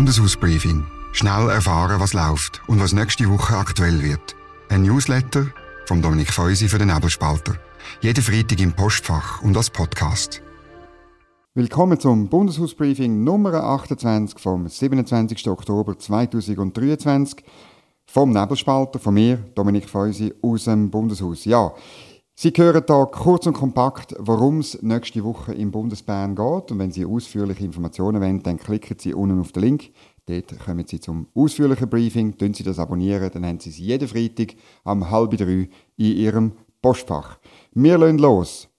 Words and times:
Bundeshausbriefing. 0.00 0.86
Schnell 1.12 1.50
erfahren, 1.50 2.00
was 2.00 2.14
läuft 2.14 2.62
und 2.66 2.80
was 2.80 2.94
nächste 2.94 3.28
Woche 3.28 3.54
aktuell 3.54 4.02
wird. 4.02 4.34
Ein 4.70 4.80
Newsletter 4.80 5.48
vom 5.84 6.00
Dominik 6.00 6.32
Feusi 6.32 6.68
für 6.68 6.78
den 6.78 6.88
Nebelspalter. 6.88 7.56
Jeden 8.00 8.24
Freitag 8.24 8.58
im 8.60 8.72
Postfach 8.72 9.42
und 9.42 9.54
als 9.58 9.68
Podcast. 9.68 10.40
Willkommen 11.52 12.00
zum 12.00 12.30
Bundeshausbriefing 12.30 13.22
Nummer 13.24 13.52
28 13.62 14.38
vom 14.38 14.66
27. 14.66 15.46
Oktober 15.50 15.98
2023 15.98 17.44
vom 18.06 18.30
Nebelspalter, 18.30 18.98
von 18.98 19.12
mir, 19.12 19.36
Dominik 19.54 19.86
Feusi, 19.86 20.32
aus 20.40 20.64
dem 20.64 20.90
Bundeshaus. 20.90 21.44
Ja, 21.44 21.74
Sie 22.42 22.52
hören 22.56 22.84
hier 22.88 23.06
kurz 23.12 23.46
und 23.46 23.52
kompakt, 23.52 24.14
worum 24.18 24.60
es 24.60 24.80
nächste 24.80 25.22
Woche 25.22 25.52
im 25.52 25.70
Bundesbern 25.70 26.34
geht. 26.34 26.70
Und 26.70 26.78
wenn 26.78 26.90
Sie 26.90 27.04
ausführliche 27.04 27.66
Informationen 27.66 28.22
wollen, 28.22 28.42
dann 28.42 28.56
klicken 28.56 28.96
Sie 28.98 29.12
unten 29.12 29.38
auf 29.38 29.52
den 29.52 29.64
Link. 29.64 29.90
Dort 30.24 30.58
kommen 30.58 30.86
Sie 30.86 31.00
zum 31.00 31.26
ausführlichen 31.34 31.90
Briefing, 31.90 32.38
tun 32.38 32.54
Sie 32.54 32.62
das 32.62 32.78
abonnieren, 32.78 33.30
dann 33.30 33.44
haben 33.44 33.60
Sie 33.60 33.68
es 33.68 33.76
jeden 33.76 34.08
Freitag 34.08 34.54
um 34.84 35.10
halb 35.10 35.36
drei 35.36 35.68
in 35.98 36.16
Ihrem 36.16 36.52
Postfach. 36.80 37.38
Wir 37.74 37.98
legen 37.98 38.16
los. 38.16 38.69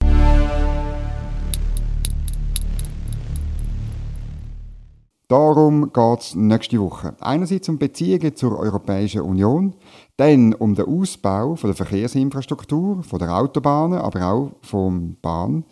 Darum 5.32 5.90
geht 5.94 6.20
es 6.20 6.34
nächste 6.34 6.78
Woche. 6.78 7.14
Einerseits 7.18 7.66
um 7.70 7.78
Beziehungen 7.78 8.36
zur 8.36 8.58
Europäischen 8.58 9.22
Union, 9.22 9.74
dann 10.18 10.52
um 10.52 10.74
den 10.74 10.84
Ausbau 10.84 11.56
von 11.56 11.70
der 11.70 11.74
Verkehrsinfrastruktur, 11.74 13.02
von 13.02 13.18
der 13.18 13.34
Autobahnen, 13.34 13.98
aber 13.98 14.26
auch 14.26 14.50
vom 14.60 15.16
Bahn 15.22 15.64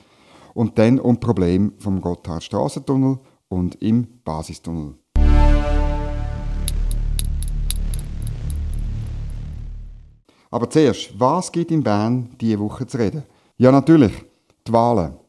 und 0.54 0.78
dann 0.78 0.98
um 0.98 1.20
Probleme 1.20 1.72
vom 1.76 2.00
Gotthardstraßentunnel 2.00 3.18
und 3.50 3.74
im 3.82 4.06
Basistunnel. 4.24 4.94
Aber 10.50 10.70
zuerst, 10.70 11.20
was 11.20 11.52
gibt 11.52 11.70
in 11.70 11.82
Bern 11.82 12.30
diese 12.40 12.60
Woche 12.60 12.86
zu 12.86 12.96
reden? 12.96 13.24
Ja, 13.58 13.70
natürlich, 13.70 14.24
die 14.66 14.72
Wahlen. 14.72 15.19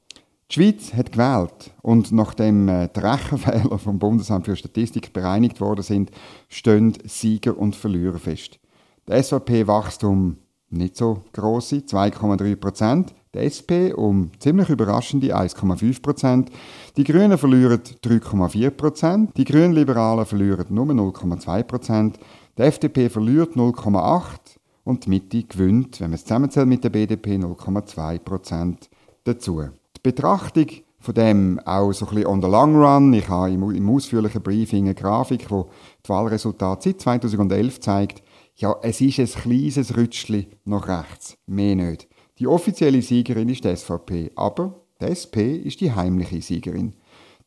Die 0.52 0.56
Schweiz 0.56 0.94
hat 0.94 1.14
gewählt. 1.14 1.72
Und 1.82 2.12
nachdem 2.12 2.68
äh, 2.68 2.90
die 2.94 3.00
Rechenfehler 3.00 3.78
vom 3.78 4.00
Bundesamt 4.00 4.48
für 4.48 4.58
Statistik 4.58 5.14
bereinigt 5.14 5.62
worden 5.62 5.82
sind, 5.82 6.12
stehen 6.50 6.94
Sieger 7.06 7.58
und 7.58 7.74
Verlierer 7.74 8.20
fest. 8.20 8.60
Die 9.08 9.24
SVP-Wachstum 9.24 10.36
nicht 10.70 10.98
so 10.98 11.22
grosse 11.32 11.78
2,3 11.78 12.58
Prozent, 12.58 13.14
die 13.34 13.40
SP 13.48 13.96
um 13.96 14.32
ziemlich 14.40 14.68
überraschende 14.70 15.34
1,5 15.38 16.02
Prozent, 16.02 16.52
die 16.98 17.06
Grünen 17.06 17.38
verlieren 17.38 17.80
3,4 18.04 18.72
Prozent, 18.72 19.38
die 19.38 19.46
Grünliberalen 19.46 20.26
verlieren 20.26 20.66
nur 20.70 20.86
0,2 20.88 21.64
Prozent, 21.64 22.20
die 22.58 22.64
FDP 22.64 23.10
verliert 23.10 23.56
0,8% 23.56 24.38
und 24.84 25.06
die 25.06 25.10
Mitte 25.10 25.44
gewinnt, 25.44 26.02
wenn 26.02 26.10
man 26.10 26.16
es 26.16 26.24
zusammenzählt 26.24 26.68
mit 26.68 26.84
der 26.84 26.90
BDP, 26.90 27.36
0,2 27.36 28.20
Prozent 28.20 28.90
dazu. 29.24 29.70
Betrachtung 30.04 30.68
von 31.00 31.16
dem 31.16 31.60
auch 31.66 31.92
so 31.92 32.06
ein 32.06 32.16
bisschen 32.16 32.28
on 32.28 32.42
the 32.42 32.48
long 32.48 32.76
run. 32.76 33.14
Ich 33.14 33.28
habe 33.28 33.52
im, 33.52 33.70
im 33.72 33.90
ausführlichen 33.90 34.42
Briefing 34.42 34.86
eine 34.86 34.96
Grafik, 34.96 35.48
die 35.48 35.64
die 36.06 36.10
Wahlresultate 36.10 36.90
seit 36.90 37.02
2011 37.02 37.80
zeigt. 37.80 38.24
Ja, 38.56 38.76
es 38.82 39.02
ist 39.02 39.20
ein 39.20 39.26
kleines 39.26 39.98
Rütschli 39.98 40.48
nach 40.66 40.88
rechts, 40.88 41.38
mehr 41.48 41.76
nicht. 41.76 42.08
Die 42.38 42.48
offizielle 42.48 43.02
Siegerin 43.02 43.50
ist 43.50 43.64
die 43.64 43.76
SVP, 43.76 44.32
aber 44.36 44.76
die 45.02 45.06
SP 45.10 45.58
ist 45.58 45.82
die 45.82 45.92
heimliche 45.92 46.42
Siegerin. 46.42 46.94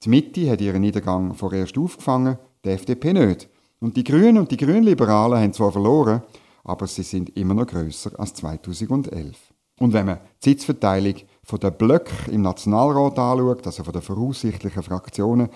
Die 0.03 0.09
Mitte 0.09 0.51
hat 0.51 0.61
ihren 0.61 0.81
Niedergang 0.81 1.35
vorerst 1.35 1.79
aufgefangen, 1.79 2.39
die 2.65 2.71
FDP 2.71 3.13
nicht. 3.13 3.49
Und 3.81 3.97
die 3.97 4.05
Grünen 4.05 4.39
und 4.39 4.51
die 4.51 4.57
Grünliberalen 4.57 5.39
haben 5.39 5.53
zwar 5.53 5.73
verloren, 5.73 6.23
aber 6.65 6.87
sie 6.87 7.03
sind 7.03 7.37
immer 7.37 7.55
noch 7.55 7.67
größer 7.67 8.19
als 8.19 8.35
2011. 8.35 9.37
Und 9.79 9.93
wenn 9.93 10.07
man 10.07 10.19
die 10.43 10.51
Sitzverteilung 10.51 11.15
von 11.45 11.61
den 11.61 11.75
Blöcken 11.75 12.33
im 12.33 12.43
Nationalrat 12.43 13.19
anschaut, 13.19 13.67
also 13.67 13.85
von 13.85 13.93
den 13.93 14.03
voraussichtlichen 14.03 14.83
Fraktionen, 14.83 15.49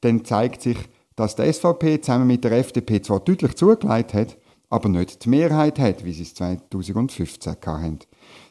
dann 0.00 0.24
zeigt 0.24 0.62
sich, 0.62 0.78
dass 1.16 1.36
die 1.36 1.52
SVP 1.52 2.00
zusammen 2.00 2.26
mit 2.26 2.44
der 2.44 2.52
FDP 2.52 3.00
zwar 3.02 3.20
deutlich 3.20 3.54
zugelegt 3.54 4.14
hat, 4.14 4.36
aber 4.70 4.88
nicht 4.88 5.24
die 5.24 5.28
Mehrheit 5.28 5.78
hat, 5.78 6.04
wie 6.04 6.12
sie 6.12 6.22
es 6.22 6.34
2015 6.34 7.56
hatten. 7.64 7.98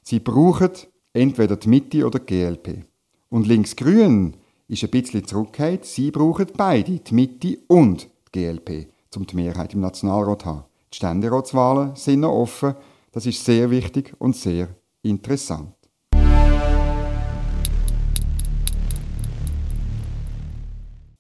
Sie 0.03 0.19
brauchen 0.19 0.69
entweder 1.11 1.57
die 1.57 1.69
Mitte 1.69 2.05
oder 2.05 2.19
die 2.19 2.25
GLP. 2.25 2.85
Und 3.29 3.47
links-grün 3.47 4.37
ist 4.67 4.83
ein 4.83 4.89
bisschen 4.89 5.25
zurückgekehrt. 5.25 5.85
Sie 5.85 6.11
brauchen 6.11 6.47
beide, 6.55 6.99
die 6.99 7.13
Mitte 7.13 7.57
und 7.67 8.07
die 8.33 8.39
GLP, 8.39 8.87
um 9.15 9.27
die 9.27 9.35
Mehrheit 9.35 9.73
im 9.73 9.81
Nationalrat 9.81 10.43
zu 10.43 10.47
haben. 10.47 10.63
Die 10.91 10.97
Ständeratswahlen 10.97 11.95
sind 11.95 12.21
noch 12.21 12.31
offen. 12.31 12.75
Das 13.11 13.25
ist 13.25 13.43
sehr 13.43 13.69
wichtig 13.69 14.13
und 14.19 14.35
sehr 14.35 14.69
interessant. 15.01 15.73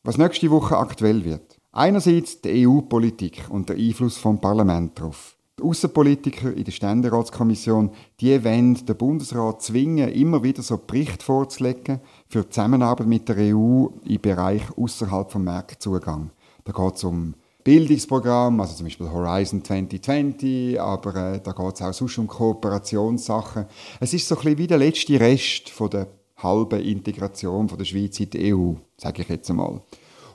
Was 0.05 0.17
nächste 0.17 0.51
Woche 0.51 0.77
aktuell 0.77 1.23
wird. 1.23 1.57
Einerseits 1.71 2.41
die 2.41 2.67
EU-Politik 2.67 3.45
und 3.49 3.69
der 3.69 3.77
Einfluss 3.77 4.17
vom 4.17 4.37
Parlament 4.37 4.99
darauf. 4.99 5.37
Die 5.57 5.63
Außenpolitiker 5.63 6.51
in 6.53 6.65
der 6.65 6.73
Ständeratskommission, 6.73 7.89
die 8.19 8.43
wollen 8.43 8.85
den 8.85 8.97
Bundesrat 8.97 9.61
zwingen, 9.61 10.09
immer 10.09 10.43
wieder 10.43 10.61
so 10.61 10.77
Bericht 10.77 11.23
vorzulegen 11.23 12.01
für 12.27 12.41
die 12.41 12.49
Zusammenarbeit 12.49 13.07
mit 13.07 13.29
der 13.29 13.55
EU 13.55 13.87
im 14.03 14.21
Bereich 14.21 14.63
außerhalb 14.77 15.31
vom 15.31 15.45
Marktzugang. 15.45 16.31
Da 16.65 16.73
geht 16.73 16.95
es 16.95 17.03
um 17.05 17.35
Bildungsprogramm, 17.63 18.59
also 18.59 18.75
zum 18.75 18.87
Beispiel 18.87 19.09
Horizon 19.09 19.63
2020, 19.63 20.81
aber 20.81 21.15
äh, 21.15 21.39
da 21.41 21.53
geht 21.53 21.75
es 21.75 21.81
auch 21.81 21.93
sonst 21.93 22.17
um 22.17 22.27
Kooperationssachen. 22.27 23.67
Es 24.01 24.13
ist 24.13 24.27
so 24.27 24.35
ein 24.35 24.41
bisschen 24.41 24.57
wie 24.57 24.67
der 24.67 24.79
letzte 24.79 25.17
Rest 25.17 25.69
von 25.69 25.89
der 25.89 26.07
halben 26.43 26.81
Integration 26.81 27.69
von 27.69 27.77
der 27.77 27.85
Schweiz 27.85 28.19
in 28.19 28.29
die 28.29 28.53
EU, 28.53 28.73
sage 28.97 29.21
ich 29.23 29.29
jetzt 29.29 29.49
einmal. 29.49 29.81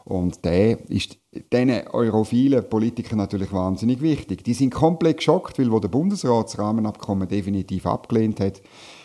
Und 0.05 0.45
der 0.47 0.91
ist 0.91 1.19
diesen 1.53 1.71
europhilen 1.89 2.67
Politikern 2.69 3.19
natürlich 3.19 3.53
wahnsinnig 3.53 4.01
wichtig. 4.01 4.43
Die 4.43 4.55
sind 4.55 4.73
komplett 4.73 5.19
geschockt, 5.19 5.59
weil 5.59 5.71
wo 5.71 5.81
der 5.81 5.89
Bundesrat 5.89 6.47
das 6.47 6.59
Rahmenabkommen 6.59 7.29
definitiv 7.29 7.85
abgelehnt 7.85 8.41
hat, 8.41 8.63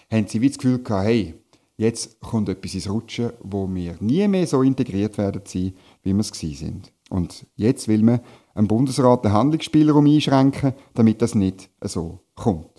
haben 0.09 0.27
sie 0.27 0.39
wie 0.39 0.47
das 0.47 0.57
Gefühl 0.57 0.81
gehabt, 0.81 1.05
hey, 1.05 1.33
jetzt 1.75 2.21
kommt 2.21 2.47
etwas 2.47 2.75
ins 2.75 2.89
Rutschen, 2.89 3.33
wo 3.41 3.67
wir 3.73 3.97
nie 3.99 4.25
mehr 4.29 4.47
so 4.47 4.61
integriert 4.61 5.17
werden 5.17 5.41
sein, 5.45 5.73
wie 6.03 6.13
wir 6.13 6.21
es 6.21 6.29
sind. 6.29 6.93
Und 7.09 7.45
jetzt 7.55 7.89
will 7.89 8.01
man 8.01 8.21
einem 8.55 8.67
Bundesrat 8.67 9.25
den 9.25 9.33
Handlungsspielraum 9.33 10.05
einschränken, 10.05 10.73
damit 10.93 11.21
das 11.21 11.35
nicht 11.35 11.69
so 11.81 12.19
kommt. 12.35 12.72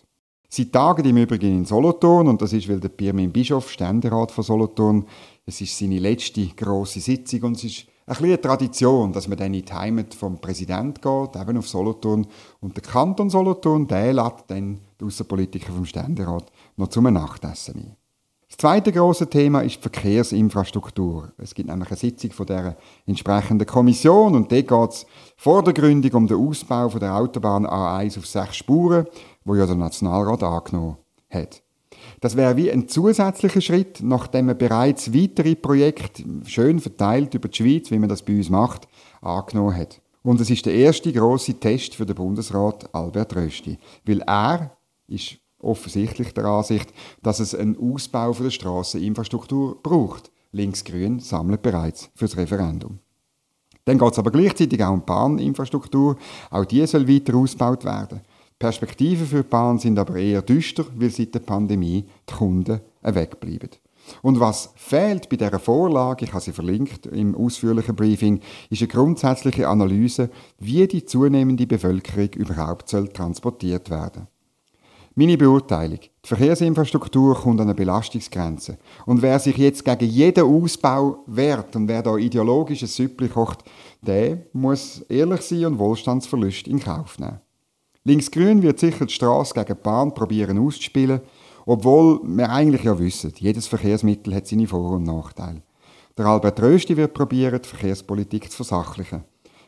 Sie 0.55 0.71
tagen 0.71 1.05
im 1.05 1.17
Übrigen 1.17 1.51
in 1.51 1.65
Solothurn 1.65 2.29
und 2.29 2.41
das 2.41 2.53
ist, 2.53 2.69
weil 2.69 2.79
der 2.79 2.89
Pirmin 2.89 3.33
Bischof, 3.33 3.73
Ständerat 3.73 4.31
von 4.31 4.45
Solothurn, 4.45 5.05
es 5.45 5.61
ist 5.61 5.77
seine 5.77 5.99
letzte 5.99 6.47
große 6.47 7.01
Sitzung 7.01 7.43
und 7.43 7.57
es 7.57 7.65
ist 7.65 7.87
ein 8.07 8.17
eine 8.19 8.41
Tradition, 8.41 9.13
dass 9.13 9.27
man 9.27 9.37
dann 9.37 9.53
in 9.53 9.65
die 9.65 9.73
Heimat 9.73 10.15
vom 10.15 10.41
Präsident 10.41 11.03
geht, 11.03 11.35
eben 11.35 11.59
auf 11.59 11.67
Solothurn. 11.69 12.29
Und 12.61 12.77
der 12.77 12.85
Kanton 12.85 13.31
Solothurn, 13.31 13.89
der 13.89 14.13
lädt 14.13 14.45
dann 14.47 14.79
die 15.01 15.05
Außenpolitiker 15.05 15.73
vom 15.73 15.87
Ständerat 15.87 16.53
noch 16.77 16.87
zum 16.87 17.13
Nachtessen 17.13 17.75
ein. 17.75 18.04
Das 18.55 18.61
zweite 18.61 18.93
große 18.93 19.29
Thema 19.29 19.63
ist 19.63 19.79
die 19.79 19.83
Verkehrsinfrastruktur. 19.83 21.33
Es 21.39 21.57
gibt 21.57 21.69
nämlich 21.69 21.89
eine 21.89 21.97
Sitzung 21.97 22.31
von 22.31 22.47
der 22.47 22.77
entsprechenden 23.05 23.67
Kommission 23.67 24.37
und 24.37 24.53
dort 24.53 24.69
geht 24.69 24.91
es 24.91 25.07
vordergründig 25.37 26.15
um 26.15 26.29
den 26.29 26.37
Ausbau 26.37 26.89
von 26.89 27.01
der 27.01 27.17
Autobahn 27.17 27.67
A1 27.67 28.17
auf 28.17 28.29
sechs 28.29 28.55
Spuren, 28.55 29.07
wo 29.45 29.57
ja 29.57 29.67
der 29.67 29.75
Nationalrat 29.75 30.45
angenommen 30.45 30.99
hat. 31.31 31.65
Das 32.21 32.37
wäre 32.37 32.57
wie 32.57 32.71
ein 32.71 32.87
zusätzlicher 32.87 33.61
Schritt, 33.61 33.99
nachdem 34.05 34.47
man 34.47 34.57
bereits 34.57 35.13
weitere 35.13 35.57
Projekte 35.57 36.23
schön 36.45 36.79
verteilt 36.79 37.35
über 37.35 37.49
die 37.49 37.57
Schweiz, 37.57 37.91
wie 37.91 37.99
man 37.99 38.09
das 38.09 38.23
bei 38.23 38.37
uns 38.37 38.51
macht, 38.51 38.87
angenommen 39.21 39.77
hat. 39.77 40.01
Und 40.23 40.41
es 40.41 40.49
ist 40.49 40.65
der 40.65 40.75
erste 40.75 41.13
große 41.13 41.55
Test 41.55 41.97
für 41.97 42.07
den 42.07 42.15
Bundesrat 42.15 42.89
Albert 42.95 43.35
Rösti, 43.35 43.81
weil 44.07 44.21
er 44.21 44.77
ist 45.09 45.39
offensichtlich 45.65 46.35
der 46.35 46.45
Ansicht, 46.45 46.93
dass 47.23 47.41
es 47.41 47.55
einen 47.55 47.79
Ausbau 47.79 48.33
der 48.33 48.51
Strasseninfrastruktur 48.51 49.83
braucht. 49.83 50.31
Linksgrün 50.53 51.19
sammelt 51.19 51.63
bereits 51.63 52.11
fürs 52.15 52.37
Referendum. 52.37 52.99
Dann 53.85 53.99
geht 53.99 54.13
es 54.13 54.19
aber 54.19 54.31
gleichzeitig 54.31 54.83
auch 54.83 54.93
um 54.93 55.01
die 55.01 55.07
Bahninfrastruktur. 55.07 56.17
Auch 56.51 56.65
die 56.65 56.87
soll 56.87 57.09
weiter 57.09 57.35
ausgebaut 57.35 57.85
werden. 57.85 58.23
Perspektiven 58.59 59.27
für 59.27 59.43
die 59.43 59.49
Bahn 59.49 59.79
sind 59.79 59.99
aber 59.99 60.17
eher 60.17 60.43
düster, 60.43 60.87
weil 60.95 61.11
seit 61.11 61.35
der 61.35 61.41
Pandemie 61.41 62.05
die 62.29 62.35
Kunden 62.35 62.81
wegbleiben. 63.03 63.71
Und 64.23 64.39
was 64.39 64.71
fehlt 64.77 65.29
bei 65.29 65.37
dieser 65.37 65.59
Vorlage, 65.59 66.25
ich 66.25 66.33
habe 66.33 66.43
sie 66.43 66.53
verlinkt 66.53 67.07
im 67.07 67.35
ausführlichen 67.35 67.97
Briefing, 67.97 68.41
ist 68.71 68.83
eine 68.83 68.89
grundsätzliche 68.89 69.69
Analyse, 69.69 70.31
wie 70.59 70.87
die 70.87 71.05
zunehmende 71.05 71.67
Bevölkerung 71.67 72.29
überhaupt 72.35 72.91
soll 72.91 73.09
transportiert 73.09 73.91
werden 73.91 74.29
Meine 75.17 75.39
Beurteilung. 75.39 76.01
Die 76.01 76.29
Verkehrsinfrastruktur 76.29 77.37
kommt 77.37 77.61
an 77.61 77.69
eine 77.69 77.75
Belastungsgrenze. 77.77 78.79
Und 79.07 79.23
wer 79.23 79.39
sich 79.39 79.57
jetzt 79.57 79.85
gegen 79.85 80.11
jeden 80.11 80.45
Ausbau 80.45 81.23
wehrt 81.29 81.77
und 81.77 81.87
wer 81.87 82.03
da 82.03 82.17
ideologisches 82.17 82.97
Süppli 82.97 83.29
kocht, 83.29 83.63
der 84.03 84.39
muss 84.53 85.03
ehrlich 85.03 85.43
sein 85.43 85.67
und 85.67 85.79
Wohlstandsverlust 85.79 86.67
in 86.67 86.81
Kauf 86.81 87.21
nehmen. 87.21 87.41
Linksgrün 88.03 88.61
wird 88.61 88.81
sicher 88.81 89.07
die 89.07 89.15
Straße 89.15 89.55
gegen 89.55 89.77
die 89.77 89.83
Bahn 89.85 90.13
probieren 90.13 90.59
auszuspielen, 90.59 91.21
obwohl 91.65 92.19
wir 92.25 92.51
eigentlich 92.51 92.83
ja 92.83 92.99
wissen, 92.99 93.33
jedes 93.39 93.69
Verkehrsmittel 93.69 94.35
hat 94.35 94.49
seine 94.49 94.67
Vor- 94.67 94.97
und 94.97 95.05
Nachteile. 95.05 95.63
Der 96.19 96.27
Albert 96.27 96.61
Rösti 96.61 96.97
wird 96.97 97.15
probieren, 97.15 97.63
die 97.63 97.69
Verkehrspolitik 97.69 98.51
zu 98.51 98.57
versachlichen. 98.57 99.23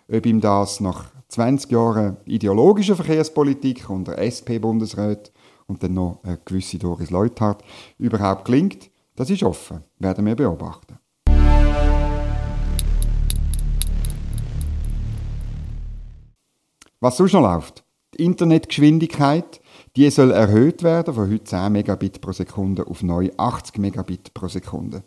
Ob 0.09 0.25
ihm 0.25 0.41
das 0.41 0.79
nach 0.79 1.07
20 1.29 1.73
Jahren 1.73 2.17
ideologischer 2.27 2.95
Verkehrspolitik 2.95 3.91
unter 3.91 4.17
SP-Bundesrat 4.23 5.33
und 5.67 5.83
dann 5.83 5.95
noch 5.95 6.21
eine 6.23 6.39
gewisse 6.45 6.79
Doris 6.79 7.11
Leuthard 7.11 7.65
überhaupt 7.99 8.45
klingt, 8.45 8.89
das 9.17 9.31
ist 9.31 9.43
offen, 9.43 9.83
werden 9.99 10.25
wir 10.25 10.37
beobachten. 10.37 11.01
Was 17.01 17.17
sonst 17.17 17.33
noch 17.33 17.43
läuft? 17.43 17.83
Die 18.17 18.25
Internetgeschwindigkeit, 18.25 19.61
die 19.97 20.09
soll 20.11 20.31
erhöht 20.31 20.85
werden 20.85 21.15
von 21.15 21.29
heute 21.29 21.45
10 21.45 21.73
Megabit 21.73 22.21
pro 22.21 22.31
Sekunde 22.31 22.87
auf 22.87 23.03
neu 23.03 23.31
80 23.37 23.79
Megabit 23.79 24.33
pro 24.35 24.47
Sekunde. 24.47 25.03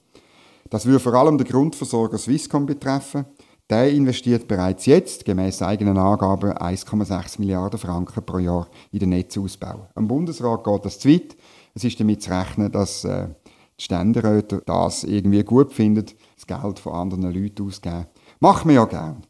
Das 0.69 0.86
würde 0.86 1.00
vor 1.00 1.13
allem 1.13 1.38
den 1.38 1.48
Grundversorger 1.48 2.18
Swisscom 2.18 2.66
betreffen. 2.66 3.25
Der 3.69 3.92
investiert 3.92 4.48
bereits 4.48 4.88
jetzt, 4.88 5.25
gemäß 5.25 5.62
eigenen 5.62 6.00
Angaben, 6.00 6.54
1,6 6.54 7.39
Milliarden 7.39 7.80
Franken 7.80 8.25
pro 8.25 8.39
Jahr 8.39 8.68
in 8.92 8.98
den 8.98 9.10
Netzausbau. 9.10 9.89
Am 9.94 10.07
Bundesrat 10.07 10.63
geht 10.63 10.86
das 10.86 10.98
zu 10.98 11.10
weit. 11.10 11.38
Es 11.75 11.83
ist 11.83 12.00
damit 12.00 12.24
zu 12.24 12.31
rechnen, 12.31 12.71
dass 12.71 13.04
äh, 13.04 13.27
die 13.77 13.83
Ständeräte 13.83 14.63
das 14.66 15.04
irgendwie 15.04 15.44
gut 15.44 15.71
finden, 15.71 16.06
das 16.36 16.48
Geld 16.48 16.80
von 16.80 16.94
anderen 16.94 17.31
Leuten 17.31 17.68
auszugeben. 17.68 18.07
Machen 18.39 18.69
wir 18.69 18.75
ja 18.75 18.86
gern. 18.86 19.21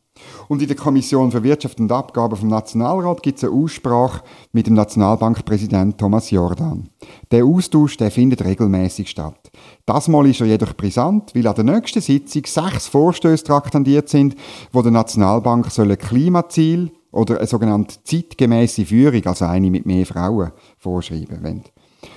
Und 0.47 0.61
in 0.61 0.67
der 0.67 0.77
Kommission 0.77 1.31
für 1.31 1.43
Wirtschaft 1.43 1.79
und 1.79 1.91
Abgaben 1.91 2.35
vom 2.35 2.49
Nationalrat 2.49 3.23
gibt 3.23 3.37
es 3.37 3.43
eine 3.43 3.53
Aussprache 3.53 4.21
mit 4.51 4.67
dem 4.67 4.73
Nationalbankpräsident 4.73 5.97
Thomas 5.97 6.31
Jordan. 6.31 6.89
Der 7.31 7.45
Austausch 7.45 7.97
der 7.97 8.11
findet 8.11 8.43
regelmäßig 8.43 9.09
statt. 9.09 9.51
Das 9.85 10.07
Mal 10.07 10.27
ist 10.27 10.41
er 10.41 10.47
jedoch 10.47 10.75
brisant, 10.75 11.35
weil 11.35 11.47
an 11.47 11.55
der 11.55 11.63
nächsten 11.63 12.01
Sitzung 12.01 12.43
sechs 12.45 12.87
Vorstöße 12.87 13.43
traktandiert 13.43 14.09
sind, 14.09 14.35
wo 14.71 14.81
der 14.81 14.91
Nationalbank 14.91 15.69
soll 15.71 15.91
ein 15.91 15.97
Klimaziel 15.97 16.91
oder 17.11 17.37
eine 17.37 17.47
sogenannte 17.47 18.03
zeitgemäße 18.03 18.85
Führung, 18.85 19.25
also 19.25 19.45
eine 19.45 19.71
mit 19.71 19.85
mehr 19.85 20.05
Frauen, 20.05 20.51
vorschreiben 20.77 21.43
wollen. 21.43 21.63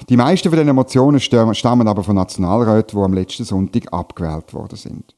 Die 0.08 0.16
meisten 0.16 0.48
von 0.48 0.58
diesen 0.58 0.74
Motionen 0.74 1.20
stammen 1.20 1.88
aber 1.88 2.04
von 2.04 2.14
Nationalräten, 2.14 2.98
die 2.98 3.04
am 3.04 3.12
letzten 3.12 3.44
Sonntag 3.44 3.92
abgewählt 3.92 4.54
worden 4.54 4.76
sind. 4.76 5.16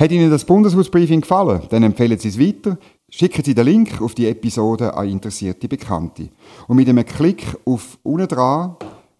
Hat 0.00 0.10
Ihnen 0.12 0.30
das 0.30 0.46
Bundeshausbriefing 0.46 1.20
gefallen? 1.20 1.60
Dann 1.68 1.82
empfehlen 1.82 2.18
Sie 2.18 2.28
es 2.28 2.40
weiter. 2.40 2.78
Schicken 3.10 3.44
Sie 3.44 3.54
den 3.54 3.66
Link 3.66 4.00
auf 4.00 4.14
die 4.14 4.28
Episode 4.28 4.94
an 4.94 5.06
interessierte 5.06 5.68
Bekannte. 5.68 6.30
Und 6.68 6.76
mit 6.78 6.88
einem 6.88 7.04
Klick 7.04 7.54
auf 7.66 7.98
unten 8.02 8.26
dran 8.26 8.76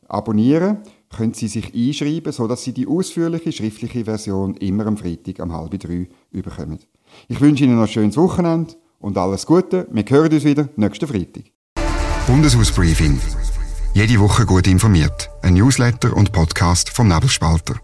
abonnieren 0.08 0.78
können 1.14 1.34
Sie 1.34 1.48
sich 1.48 1.74
einschreiben, 1.74 2.32
sodass 2.32 2.64
Sie 2.64 2.72
die 2.72 2.86
ausführliche 2.86 3.52
schriftliche 3.52 4.06
Version 4.06 4.54
immer 4.54 4.86
am 4.86 4.96
Freitag 4.96 5.40
um 5.40 5.52
halb 5.52 5.78
drei 5.78 6.08
überkommen. 6.30 6.78
Ich 7.28 7.42
wünsche 7.42 7.64
Ihnen 7.64 7.74
noch 7.74 7.82
ein 7.82 7.88
schönes 7.88 8.16
Wochenende 8.16 8.72
und 9.00 9.18
alles 9.18 9.44
Gute. 9.44 9.86
Wir 9.90 10.04
hören 10.08 10.32
uns 10.32 10.44
wieder 10.44 10.70
nächsten 10.76 11.06
Freitag. 11.06 11.42
Bundeshausbriefing. 12.26 13.20
Jede 13.92 14.18
Woche 14.18 14.46
gut 14.46 14.66
informiert. 14.66 15.28
Ein 15.42 15.54
Newsletter 15.54 16.16
und 16.16 16.32
Podcast 16.32 16.88
vom 16.88 17.08
Nebelspalter. 17.08 17.74